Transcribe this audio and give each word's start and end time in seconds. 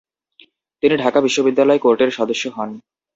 তিনি 0.83 0.95
ঢাকা 0.97 1.19
বিশ্ববিদ্যালয় 1.21 1.79
কোর্টের 1.79 2.09
সদস্য 2.11 2.43
হন। 2.47 2.69